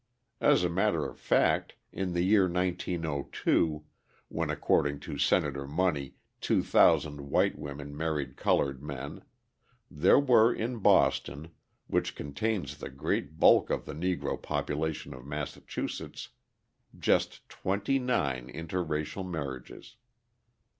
[0.39, 3.83] As a matter of fact, in the year 1902,
[4.29, 9.21] when according to Senator Money, 2,000 white women married coloured men,
[9.91, 11.51] there were in Boston,
[11.85, 16.29] which contains the great bulk of the Negro population of Massachusetts,
[16.97, 19.97] just twenty nine inter racial marriages.